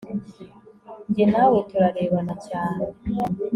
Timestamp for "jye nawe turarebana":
1.13-2.35